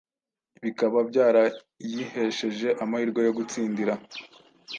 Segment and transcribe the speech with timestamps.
[0.63, 3.93] bikaba byarayihesheje amahirwe yo gutsindira